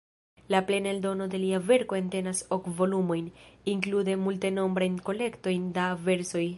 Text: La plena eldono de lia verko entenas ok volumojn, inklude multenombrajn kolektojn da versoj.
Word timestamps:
La 0.53 0.61
plena 0.69 0.89
eldono 0.93 1.27
de 1.33 1.41
lia 1.43 1.59
verko 1.67 1.97
entenas 1.99 2.41
ok 2.57 2.71
volumojn, 2.79 3.29
inklude 3.75 4.19
multenombrajn 4.25 5.01
kolektojn 5.11 5.71
da 5.79 5.91
versoj. 6.09 6.47